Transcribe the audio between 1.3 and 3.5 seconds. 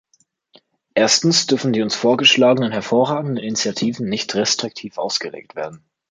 dürfen die uns vorgeschlagenen hervorragenden